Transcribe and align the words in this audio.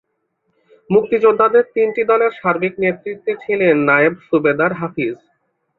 মুক্তিযোদ্ধাদের 0.89 1.63
তিনটি 1.75 2.01
দলের 2.11 2.31
সার্বিক 2.39 2.73
নেতৃত্বে 2.83 3.31
ছিলেন 3.43 3.75
নায়েব 3.87 4.15
সুবেদার 4.27 4.71
হাফিজ। 4.73 5.17